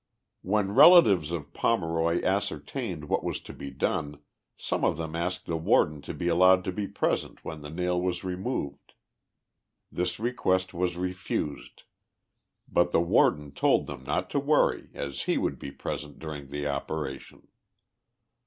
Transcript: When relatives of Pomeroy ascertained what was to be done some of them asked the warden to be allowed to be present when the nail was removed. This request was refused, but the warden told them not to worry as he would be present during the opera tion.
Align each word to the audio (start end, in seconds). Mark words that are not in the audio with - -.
When 0.41 0.73
relatives 0.73 1.29
of 1.29 1.53
Pomeroy 1.53 2.23
ascertained 2.23 3.07
what 3.07 3.23
was 3.23 3.39
to 3.41 3.53
be 3.53 3.69
done 3.69 4.19
some 4.57 4.83
of 4.83 4.97
them 4.97 5.15
asked 5.15 5.45
the 5.45 5.57
warden 5.57 6.01
to 6.01 6.13
be 6.15 6.27
allowed 6.27 6.63
to 6.63 6.71
be 6.71 6.87
present 6.87 7.45
when 7.45 7.61
the 7.61 7.69
nail 7.69 8.01
was 8.01 8.23
removed. 8.23 8.93
This 9.91 10.19
request 10.19 10.73
was 10.73 10.97
refused, 10.97 11.83
but 12.67 12.91
the 12.91 12.99
warden 12.99 13.51
told 13.51 13.85
them 13.85 14.03
not 14.03 14.31
to 14.31 14.39
worry 14.39 14.89
as 14.95 15.21
he 15.25 15.37
would 15.37 15.59
be 15.59 15.69
present 15.71 16.17
during 16.17 16.47
the 16.47 16.65
opera 16.65 17.19
tion. 17.19 17.47